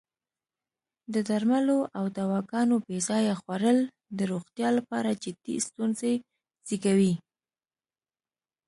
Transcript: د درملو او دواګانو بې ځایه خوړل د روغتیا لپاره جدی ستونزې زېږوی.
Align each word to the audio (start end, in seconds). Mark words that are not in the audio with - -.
د 1.13 1.15
درملو 1.29 1.79
او 1.97 2.05
دواګانو 2.17 2.75
بې 2.85 2.97
ځایه 3.09 3.33
خوړل 3.41 3.79
د 4.17 4.19
روغتیا 4.31 4.69
لپاره 4.77 5.19
جدی 5.23 5.55
ستونزې 5.67 6.13
زېږوی. 6.67 7.13